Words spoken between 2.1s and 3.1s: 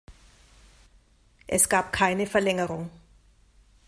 Verlängerung.